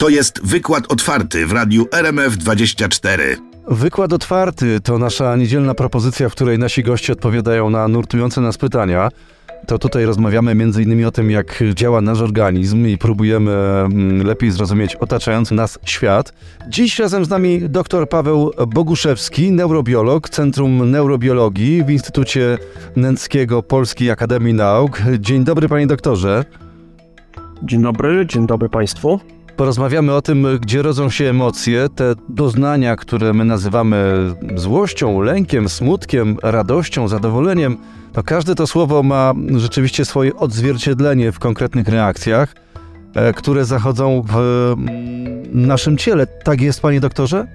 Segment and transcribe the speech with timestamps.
[0.00, 3.18] To jest wykład otwarty w radiu RMF24.
[3.68, 9.08] Wykład otwarty to nasza niedzielna propozycja, w której nasi goście odpowiadają na nurtujące nas pytania.
[9.66, 11.06] To tutaj rozmawiamy m.in.
[11.06, 16.32] o tym, jak działa nasz organizm i próbujemy mm, lepiej zrozumieć otaczający nas świat.
[16.68, 22.58] Dziś razem z nami dr Paweł Boguszewski, neurobiolog Centrum Neurobiologii w Instytucie
[22.96, 25.02] Nęckiego Polskiej Akademii Nauk.
[25.18, 26.44] Dzień dobry, panie doktorze.
[27.62, 29.20] Dzień dobry, dzień dobry Państwu.
[29.60, 34.04] Porozmawiamy o tym, gdzie rodzą się emocje, te doznania, które my nazywamy
[34.54, 37.76] złością, lękiem, smutkiem, radością, zadowoleniem.
[38.12, 42.54] To każde to słowo ma rzeczywiście swoje odzwierciedlenie w konkretnych reakcjach,
[43.14, 46.26] e, które zachodzą w mm, naszym ciele.
[46.26, 47.46] Tak jest, panie doktorze?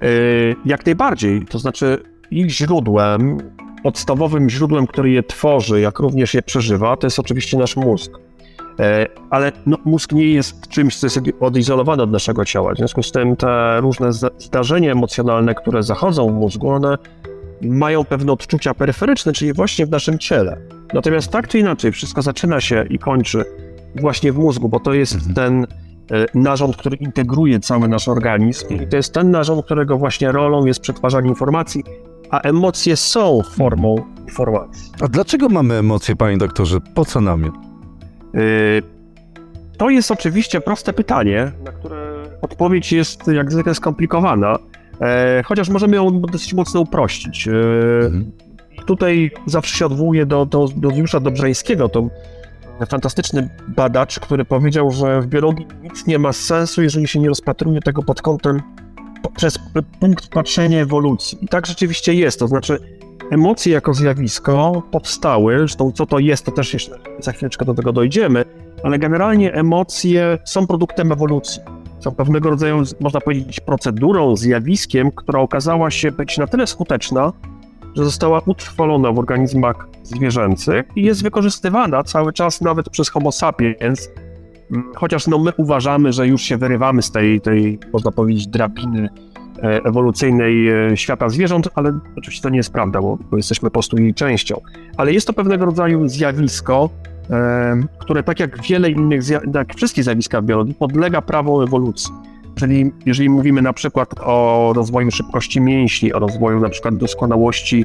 [0.00, 1.46] Yy, jak najbardziej.
[1.46, 3.38] To znaczy, ich źródłem,
[3.82, 8.12] podstawowym źródłem, który je tworzy, jak również je przeżywa, to jest oczywiście nasz mózg.
[8.80, 12.74] E, ale no, mózg nie jest czymś, co jest odizolowane od naszego ciała.
[12.74, 16.98] W związku z tym te różne zdarzenia emocjonalne, które zachodzą w mózgu, one
[17.62, 20.56] mają pewne odczucia peryferyczne, czyli właśnie w naszym ciele.
[20.94, 23.44] Natomiast tak czy inaczej, wszystko zaczyna się i kończy
[24.00, 25.34] właśnie w mózgu, bo to jest mhm.
[25.34, 25.66] ten
[26.18, 30.66] e, narząd, który integruje cały nasz organizm i to jest ten narząd, którego właśnie rolą
[30.66, 31.84] jest przetwarzanie informacji,
[32.30, 33.96] a emocje są formą
[34.28, 34.92] informacji.
[35.00, 36.78] A dlaczego mamy emocje, panie doktorze?
[36.94, 37.73] Po co nam je?
[38.34, 38.82] Y,
[39.76, 44.58] to jest oczywiście proste pytanie, na które odpowiedź jest jak zwykle skomplikowana,
[45.00, 47.48] e, chociaż możemy ją dosyć mocno uprościć.
[47.48, 47.52] E,
[48.04, 48.32] mhm.
[48.86, 52.08] Tutaj zawsze się odwołuję do, do, do Jusza Dobrzeńskiego, to
[52.88, 57.80] fantastyczny badacz, który powiedział, że w biologii nic nie ma sensu, jeżeli się nie rozpatruje
[57.80, 58.62] tego pod kątem,
[59.36, 59.58] przez
[60.00, 61.38] punkt patrzenia ewolucji.
[61.44, 62.78] I tak rzeczywiście jest, to znaczy
[63.30, 67.92] emocje jako zjawisko powstały, zresztą co to jest, to też jeszcze za chwileczkę do tego
[67.92, 68.44] dojdziemy,
[68.82, 71.62] ale generalnie emocje są produktem ewolucji.
[72.00, 77.32] Są pewnego rodzaju, można powiedzieć, procedurą, zjawiskiem, która okazała się być na tyle skuteczna,
[77.94, 84.10] że została utrwalona w organizmach zwierzęcych i jest wykorzystywana cały czas nawet przez Homo sapiens,
[84.96, 89.08] chociaż no, my uważamy, że już się wyrywamy z tej, tej można powiedzieć, drabiny
[89.62, 93.96] ewolucyjnej e, świata zwierząt, ale oczywiście to nie jest prawda, bo, bo jesteśmy po prostu
[93.96, 94.60] jej częścią.
[94.96, 96.90] Ale jest to pewnego rodzaju zjawisko,
[97.30, 99.22] e, które tak jak wiele innych,
[99.54, 102.14] jak wszystkie zjawiska w biologii, podlega prawu ewolucji.
[102.54, 107.84] Czyli jeżeli mówimy na przykład o rozwoju szybkości mięśni, o rozwoju na przykład doskonałości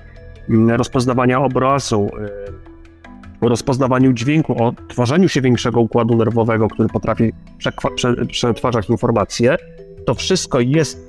[0.50, 2.10] mm, rozpoznawania obrazu,
[3.42, 7.34] o rozpoznawaniu dźwięku, o tworzeniu się większego układu nerwowego, który potrafi
[8.32, 9.58] przetwarzać informacje,
[10.06, 11.09] to wszystko jest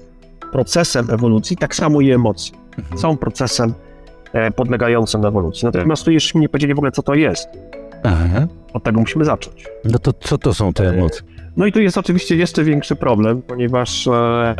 [0.53, 2.59] procesem ewolucji, tak samo i emocje.
[2.79, 2.99] Mhm.
[2.99, 3.75] Są procesem
[4.33, 5.67] e, podlegającym ewolucji.
[5.67, 7.49] Natomiast tu jeszcze nie powiedzieli w ogóle, co to jest.
[8.05, 8.47] Aha.
[8.73, 9.67] Od tego musimy zacząć.
[9.85, 11.23] No to co to są te emocje?
[11.57, 14.55] No i tu jest oczywiście jeszcze większy problem, ponieważ e,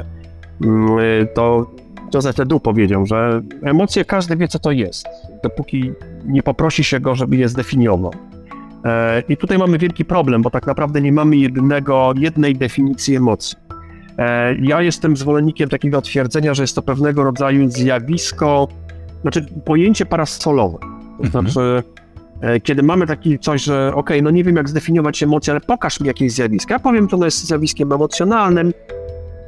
[0.65, 0.99] mm,
[1.35, 1.71] to
[2.15, 5.07] Joseph Ledoux powiedział, że emocje każdy wie, co to jest,
[5.43, 5.93] dopóki
[6.25, 8.13] nie poprosi się go, żeby je zdefiniował.
[8.85, 13.59] E, I tutaj mamy wielki problem, bo tak naprawdę nie mamy jednego, jednej definicji emocji.
[14.21, 18.69] E, ja jestem zwolennikiem takiego twierdzenia, że jest to pewnego rodzaju zjawisko,
[19.23, 20.79] znaczy pojęcie parasolowe.
[20.79, 21.51] To mhm.
[21.51, 21.83] znaczy,
[22.41, 26.01] e, kiedy mamy taki coś, że ok, no nie wiem jak zdefiniować emocje, ale pokaż
[26.01, 26.73] mi jakieś zjawisko.
[26.73, 28.73] Ja powiem, to ono jest zjawiskiem emocjonalnym,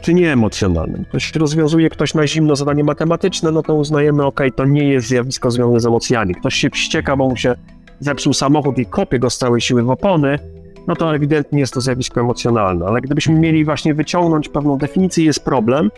[0.03, 1.05] czy nieemocjonalnym.
[1.05, 5.51] Ktoś rozwiązuje ktoś na zimno zadanie matematyczne, no to uznajemy, ok, to nie jest zjawisko
[5.51, 6.35] związane z emocjami.
[6.35, 7.55] Ktoś się wścieka, bo mu się
[8.01, 10.39] zepsuł samochód i kopie go z całej siły w opony,
[10.87, 12.87] no to ewidentnie jest to zjawisko emocjonalne.
[12.87, 15.91] Ale gdybyśmy mieli właśnie wyciągnąć pewną definicję, jest problem,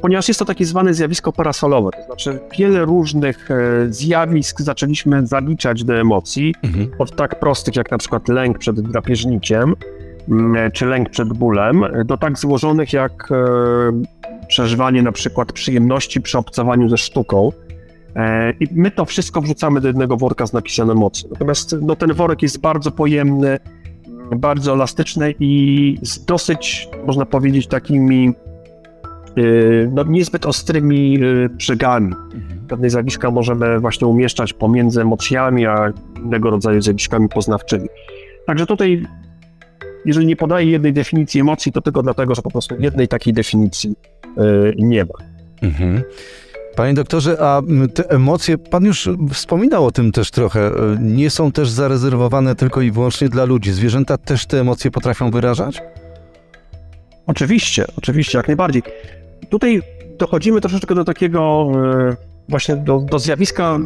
[0.00, 3.56] ponieważ jest to takie zwane zjawisko parasolowe, to znaczy wiele różnych e,
[3.88, 6.88] zjawisk zaczęliśmy zaliczać do emocji, mhm.
[6.98, 9.74] od tak prostych jak na przykład lęk przed drapieżnikiem,
[10.28, 16.38] mm, czy lęk przed bólem, do tak złożonych jak e, przeżywanie na przykład przyjemności przy
[16.38, 17.52] obcowaniu ze sztuką.
[18.16, 21.28] E, I my to wszystko wrzucamy do jednego worka z napisem emocji.
[21.30, 23.58] Natomiast no, ten worek jest bardzo pojemny,
[24.36, 28.34] bardzo elastyczne i z dosyć, można powiedzieć, takimi
[29.38, 32.14] y, no, niezbyt ostrymi y, brzegami.
[32.34, 32.66] Mhm.
[32.68, 35.92] Pewne zjawiska możemy właśnie umieszczać pomiędzy emocjami, a
[36.24, 37.88] innego rodzaju zjawiskami poznawczymi.
[38.46, 39.06] Także tutaj,
[40.04, 43.94] jeżeli nie podaję jednej definicji emocji, to tylko dlatego, że po prostu jednej takiej definicji
[44.38, 45.14] y, nie ma.
[45.62, 46.02] Mhm.
[46.76, 47.62] Panie doktorze, a
[47.94, 52.80] te emocje, pan już wspominał o tym też trochę, e, nie są też zarezerwowane tylko
[52.80, 53.72] i wyłącznie dla ludzi.
[53.72, 55.82] Zwierzęta też te emocje potrafią wyrażać?
[57.26, 58.82] Oczywiście, oczywiście, jak najbardziej.
[59.48, 59.82] Tutaj
[60.18, 62.16] dochodzimy troszeczkę do takiego e,
[62.48, 63.78] właśnie do, do zjawiska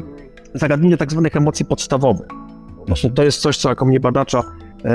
[0.54, 2.26] zagadnienia tak zwanych emocji podstawowych.
[2.86, 4.42] Właśnie to jest coś, co jako mnie badacza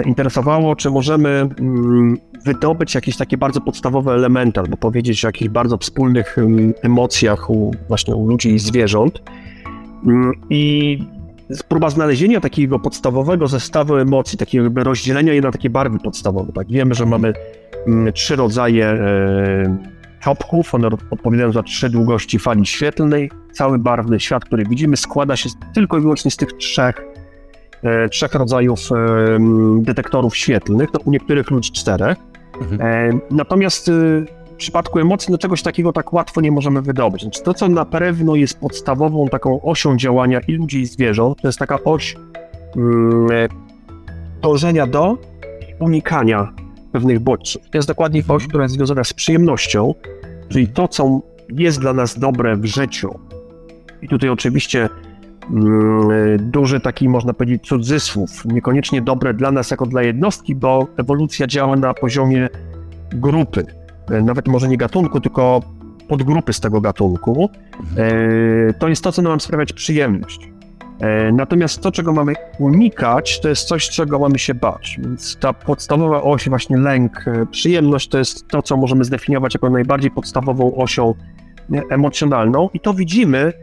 [0.05, 5.77] interesowało, czy możemy mm, wydobyć jakieś takie bardzo podstawowe elementy, albo powiedzieć o jakichś bardzo
[5.77, 9.21] wspólnych mm, emocjach u, właśnie u ludzi i zwierząt.
[10.05, 10.99] Mm, I
[11.67, 16.53] próba znalezienia takiego podstawowego zestawu emocji, takiego jakby rozdzielenia je na takie barwy podstawowe.
[16.53, 16.67] Tak?
[16.67, 17.33] Wiemy, że mamy
[18.13, 19.77] trzy rodzaje e,
[20.19, 23.31] czopków, one odpowiadają za trzy długości fali świetlnej.
[23.51, 27.18] Cały barwny świat, który widzimy, składa się tylko i wyłącznie z tych trzech, e,
[28.11, 28.95] trzech rodzajów e,
[29.81, 32.17] detektorów świetlnych, no, u niektórych ludzi czterech.
[32.61, 32.81] Mhm.
[32.81, 33.91] E, natomiast e,
[34.53, 37.21] w przypadku emocji no czegoś takiego tak łatwo nie możemy wydobyć.
[37.21, 41.47] Znaczy, to, co na pewno jest podstawową taką osią działania i ludzi, i zwierząt, to
[41.47, 43.47] jest taka oś e,
[44.41, 45.17] dążenia do
[45.79, 46.53] unikania
[46.91, 47.61] pewnych bodźców.
[47.71, 49.93] To jest dokładnie oś, która jest związana z przyjemnością,
[50.49, 53.19] czyli to, co jest dla nas dobre w życiu.
[54.01, 54.89] I tutaj oczywiście
[56.39, 61.75] duży taki, można powiedzieć, cudzysłów, niekoniecznie dobre dla nas jako dla jednostki, bo ewolucja działa
[61.75, 62.49] na poziomie
[63.13, 63.65] grupy.
[64.23, 65.61] Nawet może nie gatunku, tylko
[66.07, 67.49] podgrupy z tego gatunku.
[67.97, 70.49] E, to jest to, co nam sprawiać przyjemność.
[70.99, 74.99] E, natomiast to, czego mamy unikać, to jest coś, czego mamy się bać.
[75.03, 79.69] Więc ta podstawowa oś, właśnie lęk, e, przyjemność, to jest to, co możemy zdefiniować jako
[79.69, 81.13] najbardziej podstawową osią
[81.73, 82.69] e, emocjonalną.
[82.73, 83.53] I to widzimy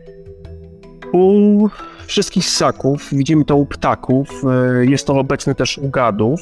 [1.13, 1.69] u
[2.07, 4.43] wszystkich ssaków, widzimy to u ptaków,
[4.81, 6.41] jest to obecne też u gadów,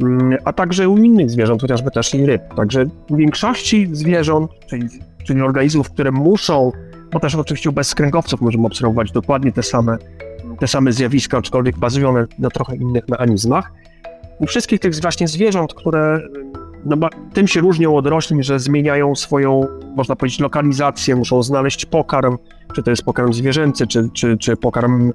[0.00, 2.42] mm, a także u innych zwierząt, chociażby też i ryb.
[2.56, 4.88] Także u większości zwierząt, czyli,
[5.24, 6.72] czyli organizmów, które muszą,
[7.12, 9.98] bo też oczywiście u bezskręgowców możemy obserwować dokładnie te same
[10.58, 13.72] te same zjawiska, aczkolwiek bazują na, na trochę innych mechanizmach.
[14.38, 16.20] U wszystkich tych właśnie zwierząt, które
[16.84, 16.96] no,
[17.32, 19.66] tym się różnią od roślin, że zmieniają swoją,
[19.96, 22.38] można powiedzieć, lokalizację, muszą znaleźć pokarm,
[22.74, 25.12] czy to jest pokarm zwierzęcy, czy, czy, czy pokarm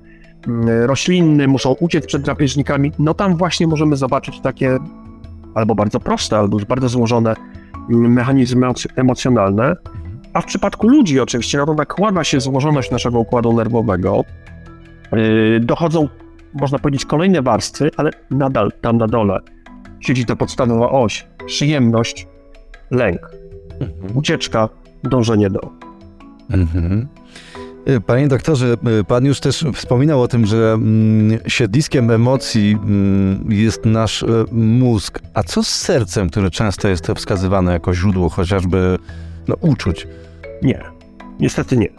[0.47, 4.77] mm, roślinny, muszą uciec przed drapieżnikami, no tam właśnie możemy zobaczyć takie
[5.55, 7.35] albo bardzo proste, albo już bardzo złożone
[7.89, 9.75] mm, mechanizmy emocjonalne.
[10.33, 14.23] A w przypadku ludzi oczywiście no to nakłada się złożoność naszego układu nerwowego,
[15.11, 16.09] Yy, dochodzą,
[16.53, 19.39] można powiedzieć, kolejne warstwy, ale nadal tam na dole
[20.03, 21.27] siedzi ta podstawowa oś.
[21.45, 22.27] Przyjemność,
[22.91, 23.31] lęk,
[23.79, 24.17] mhm.
[24.17, 24.69] ucieczka,
[25.03, 25.59] dążenie do.
[26.49, 27.07] Mhm.
[27.85, 33.45] Yy, panie doktorze, yy, pan już też wspominał o tym, że mm, siedliskiem emocji mm,
[33.49, 35.19] jest nasz mózg.
[35.33, 38.97] A co z sercem, które często jest wskazywane jako źródło chociażby
[39.47, 40.07] no, uczuć?
[40.61, 40.83] Nie,
[41.39, 41.89] niestety nie.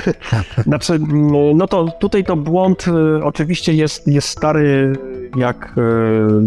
[0.66, 4.92] znaczy, no, no to tutaj to błąd y, oczywiście jest, jest stary
[5.36, 5.74] jak,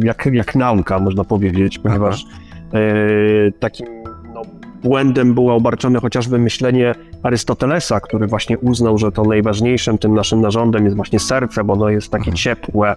[0.02, 2.26] y, jak, jak nauka, można powiedzieć, ponieważ
[2.74, 3.88] y, takim
[4.34, 4.42] no,
[4.84, 6.96] błędem było obarczone chociażby myślenie
[7.26, 11.90] Arystotelesa, który właśnie uznał, że to najważniejszym tym naszym narządem jest właśnie serce, bo ono
[11.90, 12.38] jest takie mhm.
[12.38, 12.96] ciepłe,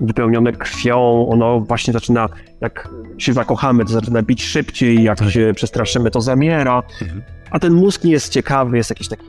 [0.00, 2.28] wypełnione krwią, ono właśnie zaczyna,
[2.60, 2.88] jak
[3.18, 5.30] się zakochamy, to zaczyna bić szybciej, jak tak.
[5.30, 7.22] się przestraszymy, to zamiera, mhm.
[7.50, 9.26] a ten mózg nie jest ciekawy, jest jakiś taki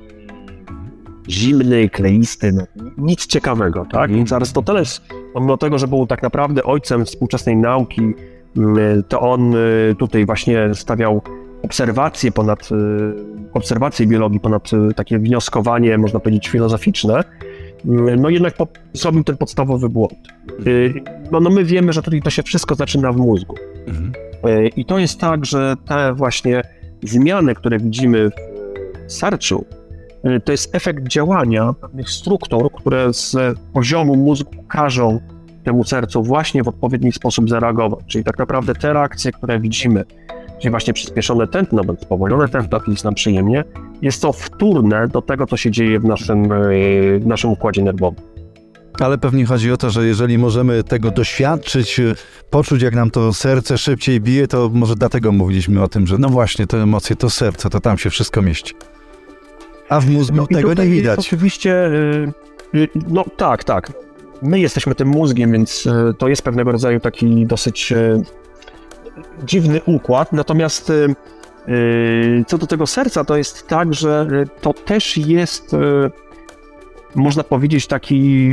[1.30, 2.64] zimny, kleisty, no,
[2.98, 4.12] nic ciekawego, tak?
[4.12, 5.02] Więc Arystoteles,
[5.34, 8.14] pomimo tego, że był tak naprawdę ojcem współczesnej nauki,
[8.58, 11.22] mm, to on y, tutaj właśnie stawiał
[11.66, 12.76] obserwacje ponad, y,
[13.54, 17.24] obserwacje biologii ponad y, takie wnioskowanie, można powiedzieć, filozoficzne,
[17.86, 20.28] mm, no jednak po, zrobił ten podstawowy błąd.
[21.32, 23.56] No, no my wiemy, że tutaj to się wszystko zaczyna w mózgu.
[23.88, 24.12] Mhm.
[24.75, 26.62] I to jest tak, że te właśnie
[27.04, 28.30] zmiany, które widzimy
[29.08, 29.66] w sercu,
[30.44, 33.36] to jest efekt działania pewnych struktur, które z
[33.74, 35.20] poziomu mózgu każą
[35.63, 38.00] temu sercu właśnie w odpowiedni sposób zareagować.
[38.08, 40.04] Czyli tak naprawdę te reakcje, które widzimy,
[40.65, 43.63] czyli właśnie przyspieszone tętno, bądź spowolnione tętno, jest nam przyjemnie,
[44.01, 46.57] jest to wtórne do tego, co się dzieje w naszym, e,
[47.19, 48.24] w naszym układzie nerwowym.
[49.00, 52.15] Ale pewnie chodzi o to, że jeżeli możemy tego doświadczyć, e,
[52.50, 56.29] poczuć jak nam to serce szybciej bije, to może dlatego mówiliśmy o tym, że no
[56.29, 58.74] właśnie te emocje to serce, to tam się wszystko mieści.
[59.89, 61.19] A w mózgu no tego nie widać.
[61.19, 61.89] Oczywiście,
[62.74, 63.91] y, no tak, tak.
[64.41, 67.93] My jesteśmy tym mózgiem, więc to jest pewnego rodzaju taki dosyć
[69.43, 70.34] dziwny układ.
[70.34, 70.91] Natomiast
[72.48, 74.27] co do tego serca, to jest tak, że
[74.62, 75.75] to też jest,
[77.15, 78.51] można powiedzieć, taki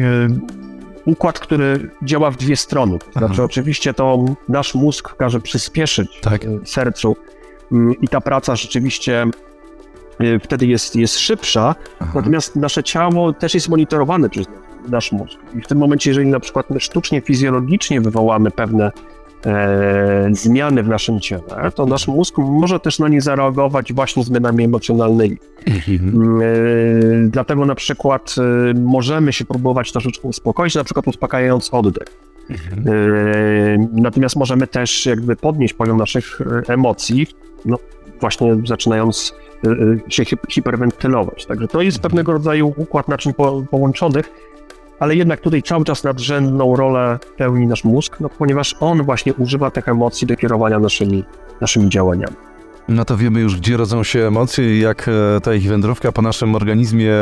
[1.04, 2.98] układ, który działa w dwie strony.
[3.12, 3.44] Znaczy, Aha.
[3.44, 6.40] oczywiście to nasz mózg każe przyspieszyć tak.
[6.64, 7.16] sercu
[8.00, 9.26] i ta praca rzeczywiście
[10.20, 12.12] Y, wtedy jest, jest szybsza, Aha.
[12.14, 14.46] natomiast nasze ciało też jest monitorowane przez
[14.88, 15.38] nasz mózg.
[15.54, 18.92] I w tym momencie, jeżeli na przykład my sztucznie, fizjologicznie wywołamy pewne
[19.46, 24.64] e, zmiany w naszym ciele, to nasz mózg może też na nie zareagować właśnie zmianami
[24.64, 25.36] emocjonalnymi.
[25.66, 26.40] Mhm.
[26.40, 26.44] E,
[27.28, 32.08] dlatego na przykład e, możemy się próbować troszeczkę uspokoić, na przykład uspokajając oddech.
[33.92, 37.26] Natomiast możemy też jakby podnieść poziom naszych emocji,
[37.64, 37.78] no
[38.20, 39.34] właśnie zaczynając
[40.08, 41.46] się hiperwentylować.
[41.46, 43.32] Także to jest pewnego rodzaju układ naczyń
[43.70, 44.30] połączonych,
[45.02, 49.70] ale jednak tutaj cały czas nadrzędną rolę pełni nasz mózg, no ponieważ on właśnie używa
[49.70, 51.24] tych emocji do kierowania naszymi,
[51.60, 52.36] naszymi działaniami.
[52.88, 56.22] No to wiemy już, gdzie rodzą się emocje i jak e, ta ich wędrówka po
[56.22, 57.14] naszym organizmie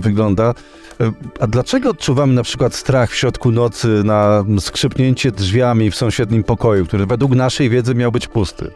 [0.00, 0.54] wygląda.
[1.00, 6.44] E, a dlaczego odczuwamy na przykład strach w środku nocy na skrzypnięcie drzwiami w sąsiednim
[6.44, 8.70] pokoju, który według naszej wiedzy miał być pusty?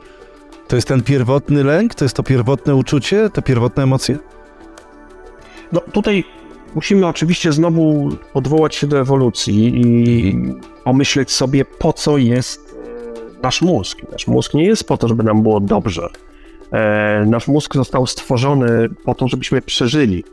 [0.69, 1.95] To jest ten pierwotny lęk?
[1.95, 4.19] To jest to pierwotne uczucie, te pierwotne emocje?
[5.73, 6.25] No tutaj
[6.75, 10.37] musimy oczywiście znowu odwołać się do ewolucji i
[10.85, 12.77] pomyśleć sobie, po co jest
[13.39, 13.99] e, nasz mózg.
[14.13, 16.09] Nasz mózg nie jest po to, żeby nam było dobrze.
[16.73, 20.25] E, nasz mózg został stworzony po to, żebyśmy przeżyli.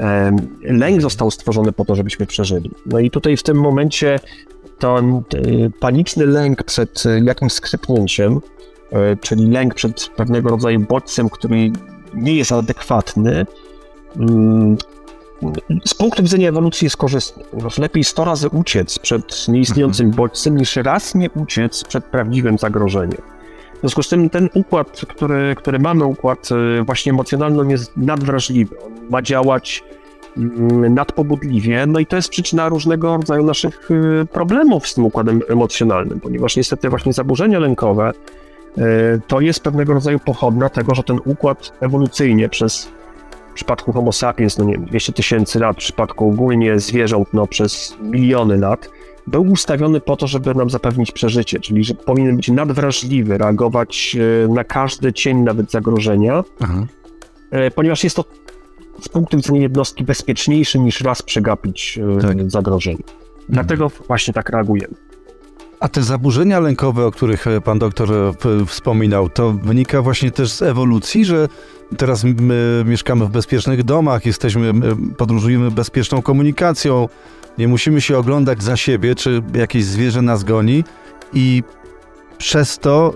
[0.00, 2.70] E, lęk został stworzony po to, żebyśmy przeżyli.
[2.86, 4.20] No i tutaj w tym momencie
[4.78, 5.22] ten
[5.80, 8.40] paniczny lęk przed jakimś skrzypnięciem,
[9.20, 11.72] czyli lęk przed pewnego rodzaju bodźcem, który
[12.14, 13.46] nie jest adekwatny,
[14.16, 14.76] mm,
[15.84, 17.44] z punktu widzenia ewolucji jest korzystny,
[17.78, 20.16] lepiej 100 razy uciec przed nieistniejącym mhm.
[20.16, 23.22] bodźcem, niż raz nie uciec przed prawdziwym zagrożeniem.
[23.76, 26.48] W związku z tym ten układ, który, który mamy, układ
[26.80, 28.80] e, właśnie emocjonalny, on jest nadwrażliwy.
[28.80, 29.84] On ma działać
[30.36, 35.40] mm, nadpobudliwie, no i to jest przyczyna różnego rodzaju naszych e, problemów z tym układem
[35.48, 38.12] emocjonalnym, ponieważ niestety właśnie zaburzenia lękowe
[38.78, 38.82] e,
[39.26, 42.95] to jest pewnego rodzaju pochodna tego, że ten układ ewolucyjnie przez
[43.56, 47.46] w przypadku Homo sapiens, no nie wiem, 200 tysięcy lat, w przypadku ogólnie zwierząt, no
[47.46, 48.90] przez miliony lat,
[49.26, 54.48] był ustawiony po to, żeby nam zapewnić przeżycie, czyli że powinien być nadwrażliwy, reagować e,
[54.48, 56.86] na każdy cień, nawet zagrożenia, Aha.
[57.50, 58.24] E, ponieważ jest to
[59.00, 62.50] z punktu widzenia jednostki bezpieczniejszy niż raz przegapić e, tak.
[62.50, 63.02] zagrożenie.
[63.48, 64.02] Dlatego mhm.
[64.06, 64.94] właśnie tak reagujemy.
[65.80, 68.08] A te zaburzenia lękowe, o których pan doktor
[68.66, 71.48] wspominał, to wynika właśnie też z ewolucji, że
[71.96, 74.72] teraz my mieszkamy w bezpiecznych domach, jesteśmy,
[75.16, 77.08] podróżujemy bezpieczną komunikacją,
[77.58, 80.84] nie musimy się oglądać za siebie, czy jakieś zwierzę nas goni
[81.32, 81.62] i
[82.38, 83.14] przez to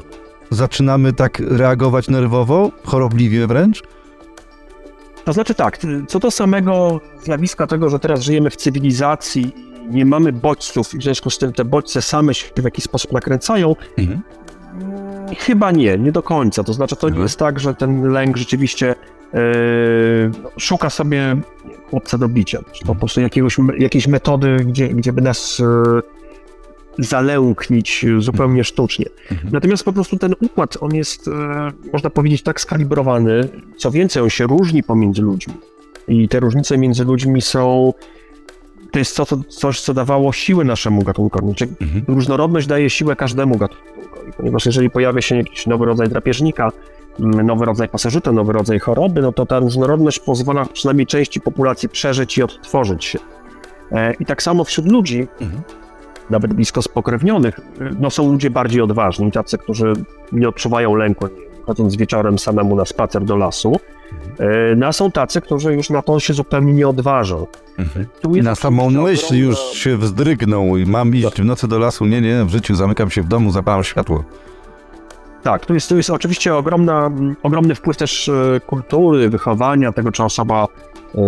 [0.51, 3.83] zaczynamy tak reagować nerwowo, chorobliwie wręcz?
[5.25, 9.53] To znaczy tak, co do samego zjawiska tego, że teraz żyjemy w cywilizacji,
[9.91, 13.13] nie mamy bodźców i w związku z tym te bodźce same się w jakiś sposób
[13.13, 14.21] nakręcają, mhm.
[15.39, 16.65] Chyba nie, nie do końca.
[16.65, 17.23] To znaczy, to nie mhm.
[17.23, 18.95] jest tak, że ten lęk rzeczywiście
[19.33, 19.41] yy,
[20.59, 21.37] szuka sobie
[21.91, 22.59] chłopca do bicia.
[22.73, 26.03] Czy to po prostu jakiegoś, jakiejś metody, gdzie, gdzie by nas yy,
[26.99, 29.07] zalęknić zupełnie sztucznie.
[29.31, 29.53] Mhm.
[29.53, 31.35] Natomiast po prostu ten układ, on jest, yy,
[31.93, 33.49] można powiedzieć, tak skalibrowany.
[33.77, 35.55] Co więcej, on się różni pomiędzy ludźmi.
[36.09, 37.93] I te różnice między ludźmi są
[38.91, 41.55] to jest to, coś, co dawało siłę naszemu gatunkowi.
[41.55, 42.05] Czyli mhm.
[42.09, 46.73] Różnorodność daje siłę każdemu gatunkowi, ponieważ jeżeli pojawia się jakiś nowy rodzaj drapieżnika,
[47.21, 51.89] mm, nowy rodzaj pasożyta, nowy rodzaj choroby, no to ta różnorodność pozwala przynajmniej części populacji
[51.89, 53.19] przeżyć i odtworzyć się.
[53.93, 55.63] E, I tak samo wśród ludzi, mhm.
[56.31, 57.61] nawet blisko spokrewnionych,
[58.01, 59.93] no są ludzie bardziej odważni, tacy, którzy
[60.33, 61.27] nie odczuwają lęku,
[61.67, 63.77] chodząc wieczorem samemu na spacer do lasu,
[64.77, 67.47] no, a są tacy, którzy już na to się zupełnie nie odważą.
[67.79, 68.07] Mhm.
[68.43, 69.47] Na samą myśl ogromna...
[69.47, 72.07] już się wzdrygną i mam iść w nocy do lasu.
[72.07, 74.25] Nie, nie, w życiu zamykam się w domu, zapalam światło.
[75.43, 77.11] Tak, to jest, to jest oczywiście ogromna,
[77.43, 80.67] ogromny wpływ też e, kultury, wychowania, tego czy osoba
[81.15, 81.21] e,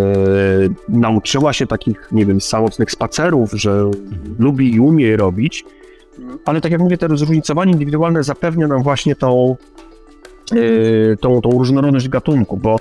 [0.88, 4.37] nauczyła się takich, nie wiem, samotnych spacerów, że mhm.
[4.38, 5.64] lubi i umie je robić,
[6.45, 9.57] ale tak jak mówię, to zróżnicowanie indywidualne zapewnia nam właśnie tą,
[10.52, 12.76] yy, tą, tą różnorodność gatunku, bo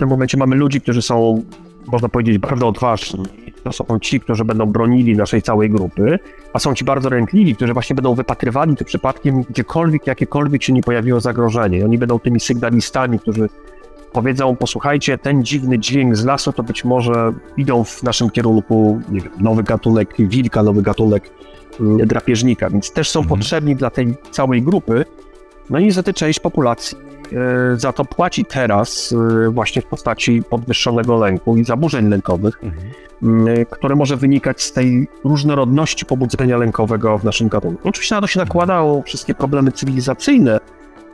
[0.00, 1.42] tym momencie mamy ludzi, którzy są,
[1.86, 3.24] można powiedzieć, bardzo odważni.
[3.64, 6.18] To są ci, którzy będą bronili naszej całej grupy,
[6.52, 10.82] a są ci bardzo rękliwi, którzy właśnie będą wypatrywali tym przypadkiem gdziekolwiek, jakiekolwiek się nie
[10.82, 11.78] pojawiło zagrożenie.
[11.78, 13.48] I oni będą tymi sygnalistami, którzy
[14.12, 19.28] powiedzą, posłuchajcie, ten dziwny dźwięk z lasu, to być może idą w naszym kierunku, wiem,
[19.40, 21.30] nowy gatunek wilka, nowy gatunek
[21.80, 23.38] mm, drapieżnika, więc też są mhm.
[23.38, 25.04] potrzebni dla tej całej grupy.
[25.70, 27.09] No i niestety część populacji
[27.76, 29.14] za to płaci teraz
[29.46, 33.66] e, właśnie w postaci podwyższonego lęku i zaburzeń lękowych, mhm.
[33.70, 37.88] które może wynikać z tej różnorodności pobudzenia lękowego w naszym gatunku.
[37.88, 40.60] Oczywiście na to się nakładało wszystkie problemy cywilizacyjne,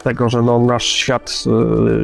[0.02, 1.50] tego, że no, nasz świat e,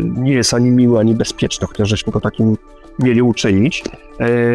[0.04, 2.56] nie jest ani miły, ani bezpieczny, chociaż żeśmy go takim
[2.98, 3.84] mieli uczynić.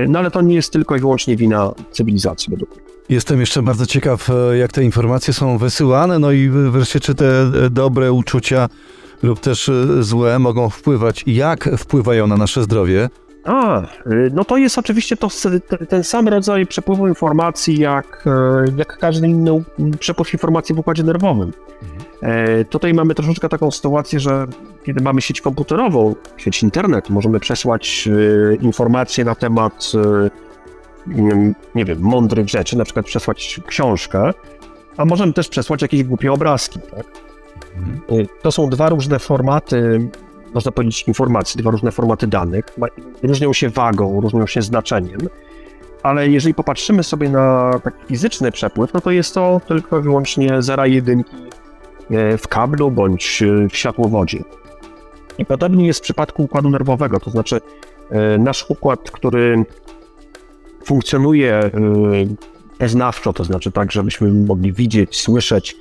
[0.08, 2.82] No ale to nie jest tylko i wyłącznie wina cywilizacji według mnie.
[3.10, 8.12] Jestem jeszcze bardzo ciekaw, jak te informacje są wysyłane, no i wreszcie, czy te dobre
[8.12, 8.70] uczucia
[9.24, 13.10] lub też e, złe mogą wpływać, jak wpływają na nasze zdrowie.
[13.44, 13.88] A, y,
[14.34, 15.28] no to jest oczywiście to,
[15.90, 19.64] ten sam rodzaj przepływu informacji, jak, e, jak każdy inny
[20.00, 21.52] przepływ informacji w układzie nerwowym.
[22.22, 24.46] E, Tutaj mamy troszeczkę taką sytuację, że
[24.84, 28.10] kiedy mamy sieć komputerową, sieć internet, możemy przesłać
[28.52, 29.92] e, informacje na temat,
[31.08, 34.32] nie- nie wiem, mądrych rzeczy, na przykład przesłać książkę,
[34.98, 36.80] a możemy też przesłać jakieś głupie obrazki.
[36.80, 37.06] Tak?
[38.12, 40.10] Y, To są dwa różne formaty,
[40.54, 42.66] można powiedzieć, informacji, dwa różne formaty danych.
[43.24, 45.20] Różnią się wagą, różnią się znaczeniem,
[46.04, 50.62] ale jeżeli popatrzymy sobie na taki fizyczny przepływ, no to jest to tylko i wyłącznie
[50.62, 51.36] zera jedynki
[52.12, 54.44] e, w kablu bądź e, w światłowodzie.
[55.38, 57.62] I podobnie jest w przypadku układu nerwowego, to znaczy
[58.40, 59.66] nasz układ, który
[60.86, 61.72] funkcjonuje
[62.78, 65.76] poznawczo, to znaczy tak, żebyśmy mogli widzieć, słyszeć,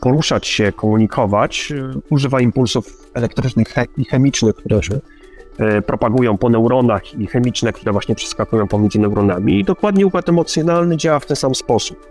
[0.00, 5.00] poruszać się, komunikować, e, używa impulsów elektrycznych i chemicznych, które się
[5.58, 9.60] e, propagują po neuronach i chemiczne, które właśnie przeskakują pomiędzy neuronami.
[9.60, 12.06] I dokładnie układ emocjonalny działa w ten sam sposób.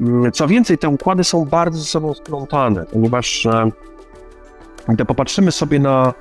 [0.00, 3.70] Mm, Co więcej, te układy są bardzo ze sobą splątane, ponieważ e,
[4.88, 6.14] gdy popatrzymy sobie na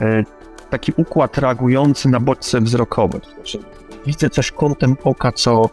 [0.00, 0.24] e,
[0.70, 3.58] taki układ reagujący na bodźce wzrokowe, to znaczy
[4.06, 5.70] widzę coś kątem oka, co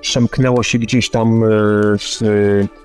[0.00, 2.83] przemknęło się gdzieś tam e, e,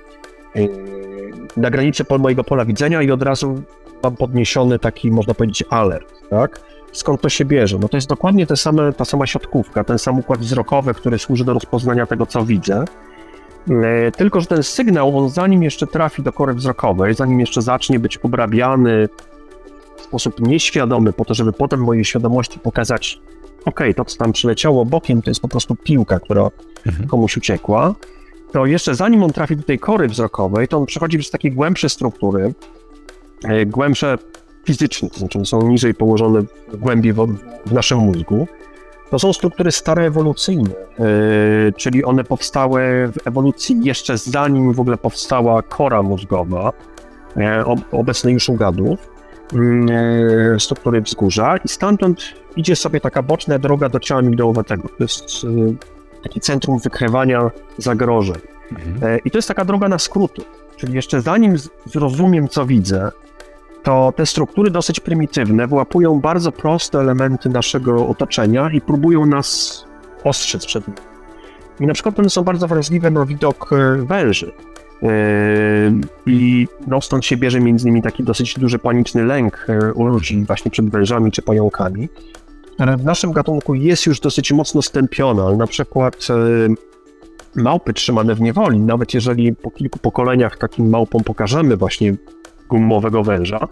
[1.58, 3.62] na granicy mojego pola widzenia i od razu
[4.03, 6.60] mam podniesiony taki, można powiedzieć, alert, tak?
[6.91, 7.77] Skąd to się bierze?
[7.82, 11.46] No to jest dokładnie te same, ta sama siatkówka, ten sam układ wzrokowy, który służy
[11.46, 12.86] do rozpoznania tego, co widzę.
[13.70, 18.00] E, Tylko, że ten sygnał, on zanim jeszcze trafi do kory wzrokowej, zanim jeszcze zacznie
[18.00, 19.10] być obrabiany
[19.98, 23.22] w sposób nieświadomy, po to, żeby potem mojej świadomości pokazać,
[23.65, 26.50] ok, to co tam przyleciało bokiem, to jest po prostu piłka, która
[26.88, 27.08] Mhm.
[27.10, 27.96] komuś uciekła,
[28.51, 31.89] to jeszcze zanim on trafi do tej kory wzrokowej, to on przechodzi przez takie głębsze
[31.89, 32.53] struktury,
[33.44, 34.18] e, głębsze
[34.65, 38.48] fizycznie, to znaczy są niżej położone w głębiej w, naszym mózgu.
[39.10, 42.82] To są struktury stare ewolucyjne, e, czyli one powstały
[43.13, 46.74] w ewolucji jeszcze zanim w ogóle powstała kora mózgowa,
[47.38, 49.00] e, ob, obecnej już u gadów,
[49.53, 52.21] mm, struktury wzgórza i stamtąd
[52.56, 54.89] idzie sobie taka boczna droga do ciała migdałowego.
[54.97, 55.45] To jest
[56.23, 58.41] takie centrum wykrywania zagrożeń.
[58.71, 59.13] Mhm.
[59.13, 60.41] E, I to jest taka droga na skróty.
[60.77, 61.55] Czyli jeszcze zanim
[61.86, 63.12] zrozumiem, co widzę,
[63.84, 69.84] to te struktury dosyć prymitywne wyłapują bardzo proste elementy naszego otoczenia i próbują nas
[70.23, 70.97] ostrzec przed nim.
[71.79, 74.51] I na przykład one są bardzo wrażliwe na widok e, węży.
[75.03, 75.08] E,
[76.25, 80.71] I no, stąd się bierze między innymi taki dosyć duży paniczny lęk u ludzi właśnie
[80.71, 82.10] przed wężami czy pająkami,
[82.80, 88.42] w naszym gatunku jest już dosyć mocno stępione, ale na przykład e, małpy trzymane w
[88.42, 92.13] niewoli, nawet jeżeli po kilku pokoleniach takim małpom pokażemy właśnie
[92.70, 93.68] gumowego węża,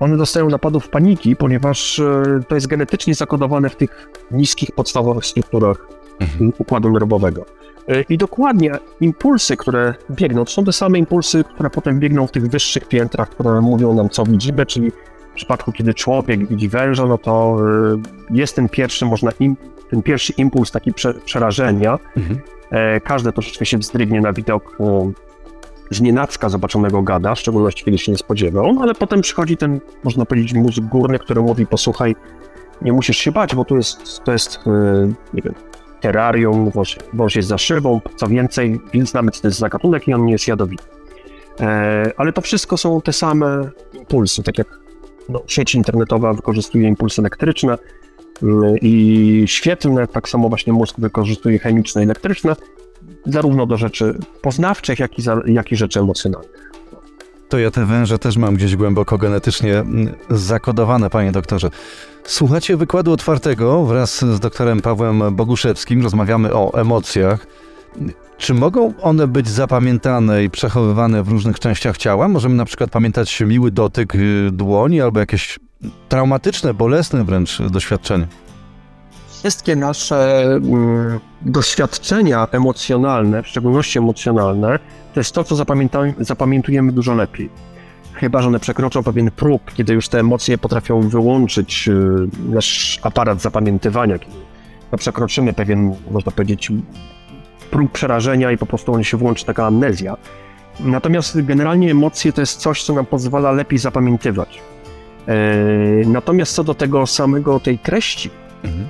[0.00, 5.88] one dostają napadów paniki, ponieważ e, to jest genetycznie zakodowane w tych niskich, podstawowych strukturach
[6.20, 6.52] Mhm.
[6.58, 7.44] układu nerwowego.
[7.88, 12.30] E, I dokładnie impulsy, które biegną, to są te same impulsy, które potem biegną w
[12.30, 14.92] tych wyższych piętrach, które mówią nam, co widzimy, czyli
[15.38, 17.56] przypadku, kiedy człowiek widzi węża, no to
[18.30, 19.56] e, jest ten pierwszy, można im,
[19.90, 22.40] ten pierwszy impuls taki prze, przerażenia, Mhm.
[22.70, 24.78] E, Każde troszeczkę się wzdrygnie na widok
[25.90, 29.80] z nienacka zobaczonego gada, w szczególności kiedy się nie spodziewał, no ale potem przychodzi ten,
[30.04, 32.16] można powiedzieć, mózg górny, który mówi, posłuchaj,
[32.82, 34.70] nie musisz się bać, bo tu jest, to jest, e,
[35.34, 35.54] nie wiem,
[36.00, 40.14] terrarium, wąż, wąż jest za szybą, co więcej, więc co to jest za gatunek i
[40.14, 40.84] on nie jest jadowity.
[41.60, 44.66] E, Ale to wszystko są te same impulsy, tak jak
[45.28, 47.78] no, sieć internetowa wykorzystuje impulsy elektryczne,
[48.42, 52.56] mm, i świetlne, tak samo właśnie mózg wykorzystuje chemiczne i elektryczne,
[53.26, 56.68] zarówno do rzeczy poznawczych, jak i, za, jak i rzeczy emocjonalnych.
[57.48, 61.70] To ja te węże też mam gdzieś głęboko genetycznie mm, zakodowane, panie doktorze.
[62.24, 66.02] Słuchacie wykładu otwartego wraz z doktorem Pawłem Boguszewskim.
[66.02, 67.46] Rozmawiamy o emocjach.
[68.38, 72.28] Czy mogą one być zapamiętane i przechowywane w różnych częściach ciała?
[72.28, 75.58] Możemy na przykład pamiętać miły dotyk y, dłoni albo jakieś
[76.08, 78.26] traumatyczne, bolesne wręcz doświadczenie.
[79.28, 84.78] Wszystkie nasze mm, doświadczenia emocjonalne, w szczególności emocjonalne,
[85.14, 85.56] to jest to, co
[86.18, 87.50] zapamiętujemy dużo lepiej.
[88.12, 93.42] Chyba, że one przekroczą pewien próg, kiedy już te emocje potrafią wyłączyć y, nasz aparat
[93.42, 94.36] zapamiętywania, kiedy
[94.98, 96.72] przekroczymy pewien, można powiedzieć,
[97.70, 100.16] próg przerażenia i po prostu on się włączy taka amnezja.
[100.80, 104.60] Natomiast generalnie emocje to jest coś, co nam pozwala lepiej zapamiętywać.
[105.28, 105.34] E,
[106.06, 108.30] Natomiast co do tego samego tej treści,
[108.64, 108.88] Mhm.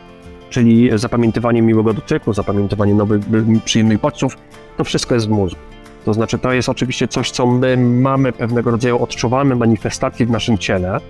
[0.51, 3.21] czyli zapamiętywanie miłego dotyku, zapamiętywanie nowych,
[3.65, 4.37] przyjemnych bodźców,
[4.77, 5.61] to wszystko jest w mózgu.
[6.05, 10.59] To znaczy, to jest oczywiście coś, co my mamy pewnego rodzaju, odczuwamy manifestacje w naszym
[10.59, 11.01] ciele,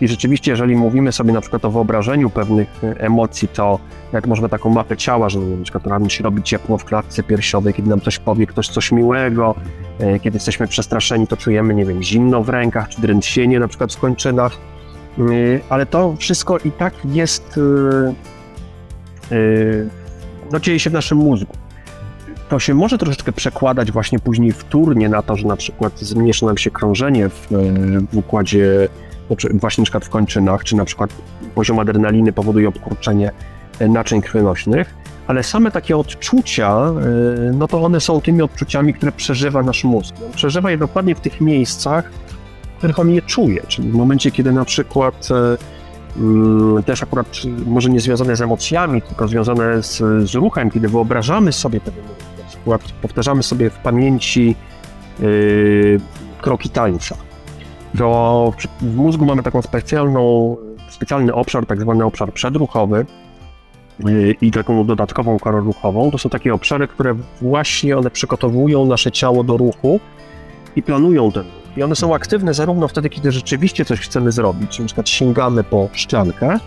[0.00, 3.78] I rzeczywiście, jeżeli mówimy sobie na przykład o wyobrażeniu pewnych emocji, to
[4.12, 7.74] jak można taką mapę ciała, że na przykład nam się robi ciepło w klatce piersiowej,
[7.74, 9.54] kiedy nam coś powie ktoś coś miłego,
[9.98, 13.94] e, kiedy jesteśmy przestraszeni, to czujemy, nie wiem, zimno w rękach, czy drętwienie na przykład
[13.94, 14.52] w kończynach,
[15.18, 15.22] e,
[15.68, 17.60] ale to wszystko i tak jest,
[19.30, 19.34] e,
[20.52, 21.54] no dzieje się w naszym mózgu.
[22.48, 26.58] To się może troszeczkę przekładać właśnie później wtórnie na to, że na przykład zmniejsza nam
[26.58, 27.46] się krążenie w,
[28.12, 28.88] w układzie
[29.54, 31.10] właśnie na przykład w kończynach, czy na przykład
[31.54, 33.30] poziom adrenaliny powoduje obkurczenie
[33.78, 34.94] e, naczyń krwionośnych,
[35.26, 40.14] ale same takie odczucia, e, no to one są tymi odczuciami, które przeżywa nasz mózg.
[40.34, 42.10] Przeżywa je dokładnie w tych miejscach,
[42.74, 45.56] w których on je czuje, czyli w momencie, kiedy na przykład e,
[46.16, 47.26] mm, też akurat
[47.66, 49.96] może nie związane z emocjami, tylko związane z,
[50.30, 52.04] z ruchem, kiedy wyobrażamy sobie pewien
[52.38, 54.56] na przykład powtarzamy sobie w pamięci
[56.40, 57.16] kroki tańca,
[57.98, 60.56] to w mózgu mamy taką specjalną,
[60.88, 63.06] specjalny obszar, tak zwany obszar przedruchowy
[64.08, 66.10] y, i taką dodatkową korę ruchową.
[66.10, 70.00] To są takie obszary, które właśnie one przygotowują nasze ciało do ruchu
[70.76, 71.76] i planują ten ruch.
[71.76, 75.88] I one są aktywne zarówno wtedy, kiedy rzeczywiście coś chcemy zrobić, na przykład sięgamy po
[75.92, 76.58] szklankę,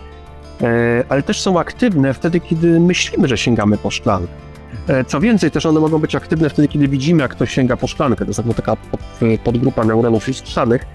[0.62, 4.32] e, ale też są aktywne wtedy, kiedy myślimy, że sięgamy po szklankę.
[4.88, 7.86] E, co więcej, też one mogą być aktywne wtedy, kiedy widzimy, jak ktoś sięga po
[7.86, 8.24] szklankę.
[8.24, 8.76] To jest taka
[9.44, 10.86] podgrupa neuronów lustrzanych,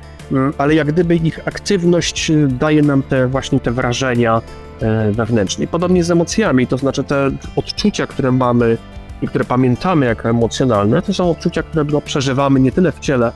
[0.57, 4.41] ale jak gdyby ich aktywność y, daje nam te właśnie te wrażenia
[4.81, 5.63] e, wewnętrzne.
[5.63, 8.77] I podobnie z emocjami, to znaczy te odczucia, które mamy
[9.21, 13.31] i które pamiętamy jako emocjonalne, to są odczucia, które no, przeżywamy nie tyle w ciele,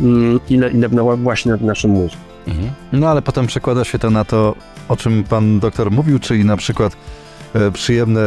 [0.00, 2.20] mm, ile, ile właśnie w naszym mózgu.
[2.46, 2.70] Mhm.
[2.92, 4.54] No ale potem przekłada się to na to,
[4.88, 6.96] o czym pan doktor mówił, czyli na przykład
[7.54, 8.20] e, przyjemne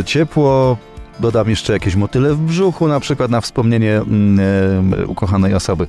[0.00, 0.76] e, ciepło,
[1.20, 5.86] dodam jeszcze jakieś motyle w brzuchu, na przykład na wspomnienie mm, ukochanej osoby.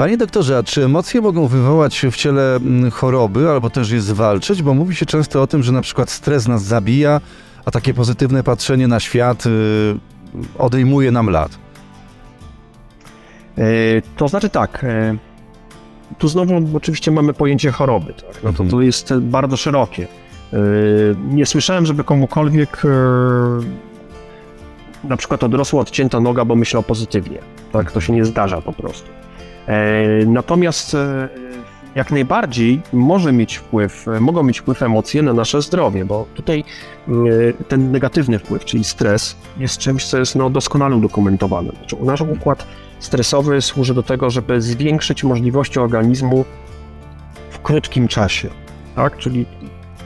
[0.00, 4.62] Panie doktorze, a czy emocje mogą wywołać w ciele mm, choroby albo też je zwalczyć?
[4.62, 7.20] Bo mówi się często o tym, że na przykład stres nas zabija,
[7.64, 9.50] a takie pozytywne patrzenie na świat y,
[10.58, 11.58] odejmuje nam lat.
[13.58, 13.62] E,
[14.16, 14.84] to znaczy tak.
[14.84, 15.16] E,
[16.18, 18.12] tu znowu oczywiście mamy pojęcie choroby.
[18.12, 18.34] Tak?
[18.34, 18.70] No to, mhm.
[18.70, 20.06] to jest bardzo szerokie.
[20.52, 20.56] E,
[21.30, 22.82] nie słyszałem, żeby komukolwiek
[25.04, 27.38] na przykład odrosła odcięta noga, bo myślał pozytywnie.
[27.72, 29.20] Tak, to się nie zdarza po prostu.
[29.70, 31.28] E, natomiast e,
[31.94, 36.64] jak najbardziej może mieć wpływ, mogą mieć wpływ emocje na nasze zdrowie, bo tutaj
[37.08, 37.12] e,
[37.68, 41.70] ten negatywny wpływ, czyli stres, jest czymś, co jest no, doskonale udokumentowane.
[41.70, 42.66] Znaczy, nasz układ
[42.98, 46.44] stresowy służy do tego, żeby zwiększyć możliwości organizmu
[47.50, 48.48] w krótkim czasie.
[48.96, 49.16] Tak?
[49.16, 49.46] Czyli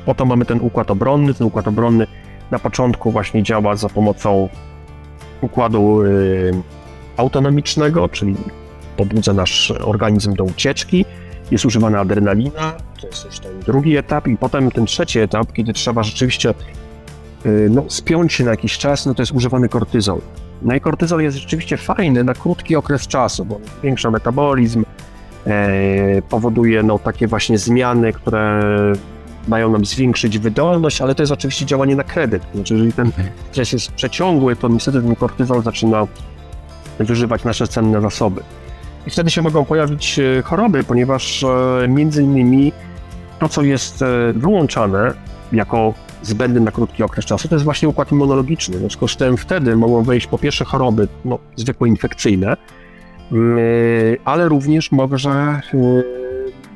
[0.07, 1.35] po to mamy ten układ obronny.
[1.35, 2.07] Ten układ obronny
[2.51, 4.49] na początku właśnie działa za pomocą
[5.41, 5.99] układu
[7.17, 8.37] autonomicznego, czyli
[8.97, 11.05] pobudza nasz organizm do ucieczki,
[11.51, 15.73] jest używana adrenalina, to jest już ten drugi etap i potem ten trzeci etap, kiedy
[15.73, 16.55] trzeba rzeczywiście
[17.47, 20.21] y, no, spiąć się na jakiś czas, no to jest używany kortyzol.
[20.63, 24.85] No i kortyzol jest rzeczywiście fajny na krótki okres czasu, bo zwiększa metabolizm,
[25.47, 28.63] e, powoduje no, takie właśnie zmiany, które
[29.49, 32.43] mają nam zwiększyć wydolność, ale to jest oczywiście działanie na kredyt.
[32.55, 33.13] Znaczy, jeżeli ten
[33.51, 36.07] stres jest przeciągły, to niestety ten kortyzol zaczyna
[36.99, 38.43] wyżywać nasze cenne zasoby.
[39.07, 42.73] I wtedy się mogą pojawić e, choroby, ponieważ e, między innymi
[43.39, 45.15] to, co jest e, wyłączane
[45.53, 48.77] jako zbędny na krótki okres czasu, to jest właśnie układ immunologiczny.
[48.77, 52.57] W związku z tym wtedy mogą wejść po pierwsze choroby no, zwykłe infekcyjne,
[53.33, 53.59] mm,
[54.25, 55.61] ale również może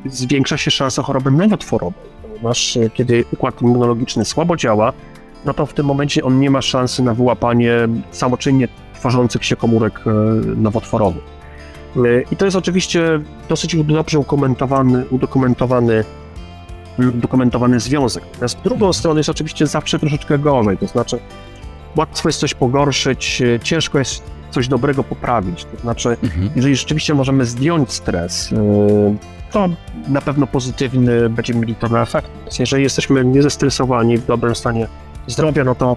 [0.06, 4.92] zwiększa się szansa choroby nowotworowej, ponieważ kiedy układ immunologiczny słabo działa,
[5.44, 7.72] no to w tym momencie on nie ma szansy na wyłapanie
[8.10, 10.00] samoczynnie tworzących się komórek
[10.56, 11.37] nowotworowych.
[12.30, 16.04] I to jest oczywiście dosyć dobrze udokumentowany, udokumentowany,
[16.98, 18.24] udokumentowany związek.
[18.32, 21.18] Natomiast z drugą stroną jest oczywiście zawsze troszeczkę gorzej, to znaczy
[21.96, 25.64] łatwo jest coś pogorszyć, ciężko jest coś dobrego poprawić.
[25.64, 26.50] To znaczy, mhm.
[26.56, 28.56] jeżeli rzeczywiście możemy zdjąć stres, y,
[29.52, 29.68] to
[30.08, 32.30] na pewno pozytywny będziemy mieli to na efekt.
[32.58, 34.86] Jeżeli jesteśmy niezestresowani, w dobrym stanie
[35.26, 35.96] zdrowia, no to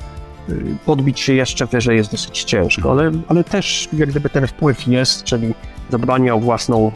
[0.86, 5.24] podbić się jeszcze wyżej jest dosyć ciężko, ale, ale też jak gdyby ten wpływ jest,
[5.24, 5.54] czyli
[5.90, 6.92] zadbanie o własną,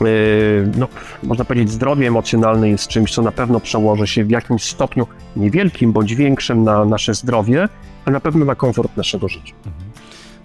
[0.00, 0.08] yy,
[0.76, 0.88] no,
[1.22, 5.92] można powiedzieć, zdrowie emocjonalne jest czymś, co na pewno przełoży się w jakimś stopniu niewielkim
[5.92, 7.68] bądź większym na nasze zdrowie,
[8.04, 9.54] a na pewno na komfort naszego życia.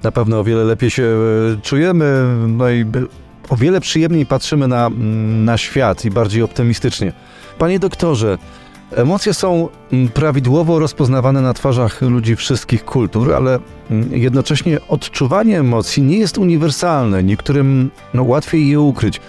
[0.04, 2.86] Na pewno o wiele lepiej się e, czujemy, no i
[3.50, 7.14] o wiele przyjemniej patrzymy na, mm, na świat i bardziej optymistycznie.
[7.58, 8.38] Panie doktorze,
[8.92, 13.60] Emocje są mm, prawidłowo rozpoznawane na twarzach ludzi wszystkich kultur, ale
[13.92, 17.24] mm, jednocześnie odczuwanie emocji nie jest uniwersalne.
[17.24, 19.22] Niektórym no, łatwiej je ukryć.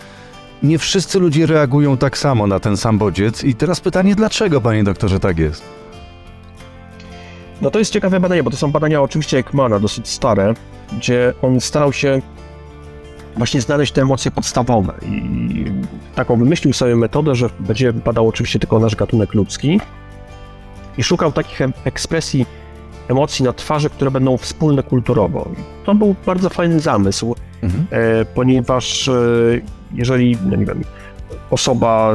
[0.62, 3.44] nie wszyscy ludzie reagują tak samo na ten sam bodziec.
[3.44, 5.62] I teraz pytanie, dlaczego, panie doktorze, tak jest?
[7.62, 10.54] No to jest ciekawe badanie, bo to są badania oczywiście Ekmana, dosyć stare,
[10.98, 12.20] gdzie on starał się
[13.36, 15.64] właśnie znaleźć te emocje podstawowe i
[16.14, 19.80] taką wymyślił sobie metodę, że będzie badał oczywiście tylko nasz gatunek ludzki
[20.98, 22.46] i szukał takich ekspresji
[23.08, 25.48] emocji na twarzy, które będą wspólne kulturowo.
[25.84, 27.86] To był bardzo fajny zamysł, Mhm.
[27.90, 29.12] e, ponieważ e,
[29.94, 30.82] jeżeli, no nie wiem,
[31.50, 32.14] osoba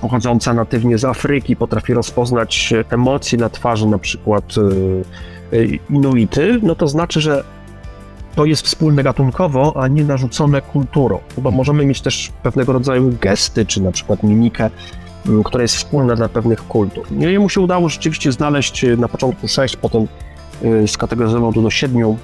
[0.00, 4.54] pochodząca natywnie z Afryki potrafi rozpoznać emocje na twarzy na przykład
[5.52, 7.44] e, Inuity, no to znaczy, że
[8.34, 11.18] to jest wspólne gatunkowo, a nie narzucone kulturą.
[11.38, 14.70] Bo możemy mieć też pewnego rodzaju gesty, czy na przykład mimikę,
[15.26, 17.06] m, która jest wspólna dla pewnych kultur.
[17.10, 20.06] No I Jemu się udało rzeczywiście znaleźć e, na początku sześć, potem
[20.64, 22.16] e, skategoryzował to do siedmiu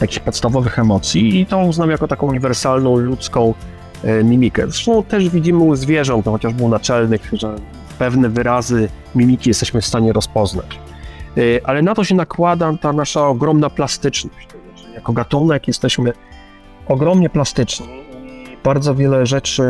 [0.00, 3.54] takich podstawowych emocji i to uznał jako taką uniwersalną ludzką
[4.04, 4.62] e, mimikę.
[4.62, 7.56] Zresztą też widzimy u zwierząt, no chociażby u naczelnych, że
[7.98, 10.78] pewne wyrazy mimiki jesteśmy w stanie rozpoznać.
[11.64, 14.53] Ale na to się nakłada ta nasza ogromna plastyczność.
[14.94, 16.12] Jako gatunek jesteśmy
[16.88, 17.86] ogromnie plastyczni
[18.52, 19.62] i bardzo wiele rzeczy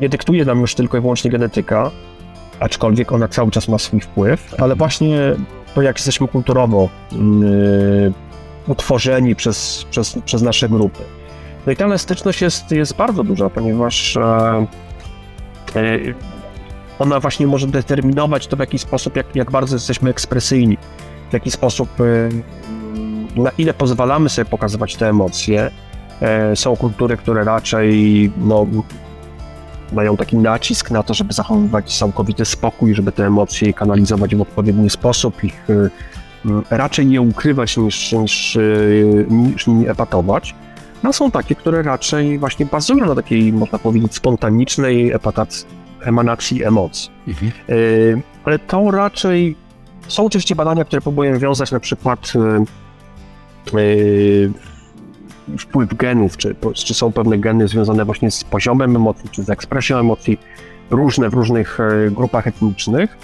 [0.00, 1.90] nie dyktuje nam już tylko i wyłącznie genetyka,
[2.60, 5.18] aczkolwiek ona cały czas ma swój wpływ, ale właśnie
[5.74, 8.12] to, jak jesteśmy kulturowo yy,
[8.68, 11.02] utworzeni przez, przez, przez nasze grupy.
[11.66, 14.20] No i ta elastyczność jest, jest bardzo duża, ponieważ e,
[15.76, 15.98] e,
[16.98, 20.78] ona właśnie może determinować to, w jaki sposób, jak, jak bardzo jesteśmy ekspresyjni,
[21.30, 22.04] w jaki sposób, e,
[23.36, 25.70] na ile pozwalamy sobie pokazywać te emocje.
[26.20, 28.66] E, są kultury, które raczej no,
[29.92, 34.90] mają taki nacisk na to, żeby zachowywać całkowity spokój, żeby te emocje kanalizować w odpowiedni
[34.90, 35.90] sposób, ich e,
[36.70, 38.60] raczej nie ukrywać niż, niż, e,
[39.28, 40.54] niż nimi epatować.
[41.02, 45.66] No są takie, które raczej właśnie bazują na takiej, można powiedzieć, spontanicznej epatacji,
[46.02, 47.10] emanacji emocji.
[47.28, 47.52] Mhm.
[48.44, 49.56] Ale to raczej
[50.08, 52.32] są oczywiście badania, które próbują wiązać na przykład
[55.58, 59.98] wpływ genów, czy, czy są pewne geny związane właśnie z poziomem emocji, czy z ekspresją
[59.98, 60.38] emocji,
[60.90, 63.18] różne w różnych e, grupach etnicznych.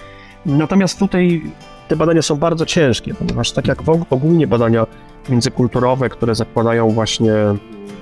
[0.47, 1.43] Natomiast tutaj
[1.89, 3.79] te badania są bardzo ciężkie, ponieważ tak jak
[4.11, 4.87] ogólnie badania
[5.29, 7.33] międzykulturowe, które zakładają właśnie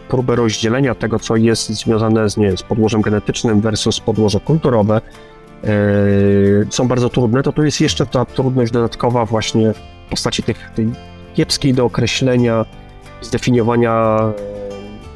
[0.08, 5.00] próbę rozdzielenia tego, co jest związane z, nie, z podłożem genetycznym versus podłoże kulturowe,
[5.64, 5.68] e,
[6.70, 10.70] są bardzo trudne, to tu jest jeszcze ta trudność dodatkowa właśnie w postaci tych,
[11.38, 12.64] kiepskiej do określenia,
[13.20, 14.18] zdefiniowania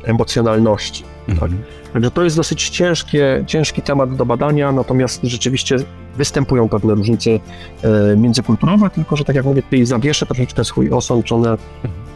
[0.05, 1.05] e, emocjonalności.
[1.29, 1.63] Mhm.
[1.93, 5.77] Także to jest dosyć ciężkie, ciężki temat do badania, natomiast rzeczywiście
[6.17, 7.41] występują pewne różnice e,
[8.17, 11.57] międzykulturowe, tylko że tak jak mówię, tutaj zawieszę troszeczkę swój osąd, czy one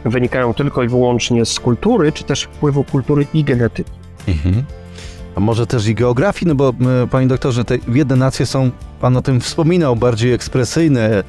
[0.05, 3.91] wynikają tylko i wyłącznie z kultury, czy też wpływu kultury i genetyki.
[4.29, 4.65] Mhm.
[5.37, 9.17] A może też i geografii, no bo e, panie doktorze, te jedne nacje są, pan
[9.17, 11.25] o tym wspominał, bardziej ekspresyjne,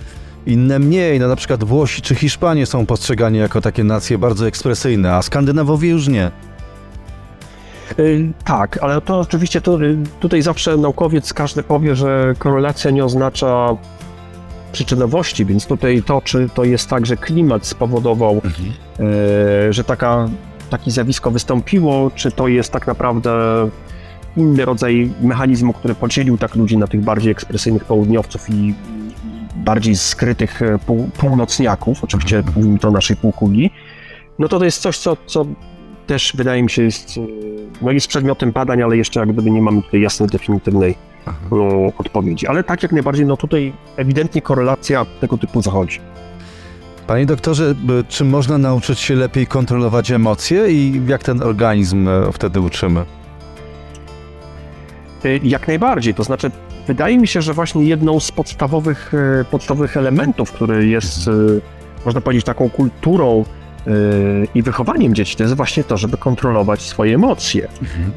[0.48, 1.20] inne mniej.
[1.20, 5.90] No na przykład Włosi czy Hiszpanie są postrzegani jako takie nacje bardzo ekspresyjne, a Skandynawowie
[5.90, 6.32] już nie.
[8.00, 13.06] Y, Tak, ale to oczywiście to, y, tutaj zawsze naukowiec każdy powie, że korelacja nie
[13.06, 13.78] oznacza
[14.72, 18.42] przyczynowości, więc tutaj to, czy to jest tak, że klimat spowodował,
[19.00, 20.30] e, że taka,
[20.70, 23.32] takie zjawisko wystąpiło, czy to jest tak naprawdę
[24.38, 28.76] inny rodzaj mechanizmu, który podzielił tak ludzi na tych bardziej ekspresyjnych południowców i
[29.58, 33.72] bardziej skrytych e, pół, północniaków, oczywiście mówimy to o naszej półkuli,
[34.40, 35.46] no to to jest coś, co, co
[36.08, 37.22] też wydaje mi się jest, e,
[37.82, 40.96] no jest przedmiotem badań, ale jeszcze jak gdyby nie mamy tutaj jasnej, definitywnej
[41.52, 42.48] no, odpowiedzi.
[42.48, 46.00] Ale tak jak najbardziej, no tutaj ewidentnie korelacja tego typu zachodzi.
[47.08, 47.76] Panie doktorze,
[48.10, 53.06] czy można nauczyć się lepiej kontrolować emocje i jak ten organizm wtedy uczymy?
[55.44, 56.52] Jak najbardziej, to znaczy
[56.88, 61.32] wydaje mi się, że właśnie jedną z podstawowych, e, podstawowych elementów, który jest, e,
[62.06, 63.46] można powiedzieć, taką kulturą
[63.88, 63.92] e,
[64.56, 67.68] i wychowaniem dzieci, to jest właśnie to, żeby kontrolować swoje emocje.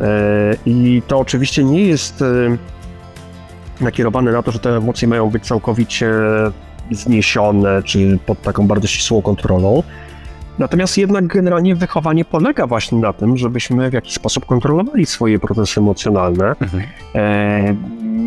[0.01, 2.25] E, I to oczywiście nie jest
[3.81, 6.13] nakierowane na to, że te emocje mają być całkowicie
[6.91, 9.83] zniesione, czy pod taką bardzo ścisłą kontrolą.
[10.61, 15.81] Natomiast jednak generalnie wychowanie polega właśnie na tym, żebyśmy w jakiś sposób kontrolowali swoje procesy
[15.81, 16.55] emocjonalne,
[17.15, 17.75] e,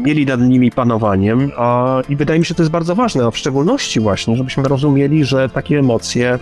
[0.05, 3.31] mieli nad nimi panowaniem, a, i wydaje mi się, że to jest bardzo ważne, a
[3.31, 6.39] w szczególności właśnie, żebyśmy rozumieli, że takie emocje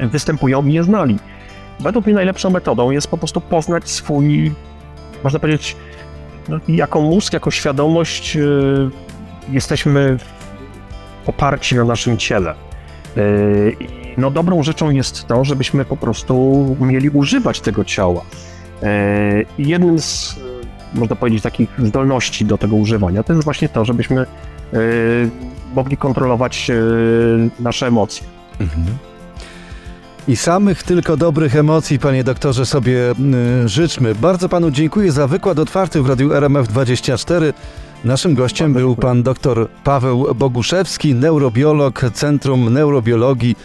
[0.00, 1.18] występują i je znali.
[1.80, 4.52] Według mnie najlepszą metodą jest po prostu poznać swój,
[5.24, 5.76] można powiedzieć,
[6.48, 8.40] no, jako mózg, jako świadomość e,
[9.52, 10.16] jesteśmy
[11.26, 12.50] oparci na naszym ciele.
[13.16, 13.22] E,
[14.16, 16.36] no dobrą rzeczą jest to, żebyśmy po prostu
[16.80, 18.22] umieli używać tego ciała.
[18.82, 20.40] E, jednym z,
[20.94, 24.26] e, można powiedzieć, takich zdolności do tego używania to jest właśnie to, żebyśmy e,
[25.74, 26.70] mogli kontrolować
[27.60, 28.26] nasze emocje.
[28.60, 28.86] Mhm.
[30.28, 32.98] I samych tylko dobrych emocji, panie doktorze, sobie
[33.64, 34.14] życzmy.
[34.14, 37.52] Bardzo panu dziękuję za wykład otwarty w Radiu RMF24.
[38.04, 43.56] Naszym gościem był pan dr Paweł Boguszewski, neurobiolog Centrum Neurobiologii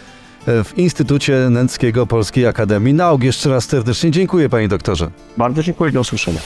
[0.46, 3.22] w Instytucie Nęckiego Polskiej Akademii Nauk.
[3.22, 5.10] Jeszcze raz serdecznie dziękuję, panie doktorze.
[5.36, 6.40] Bardzo dziękuję, do usłyszenia.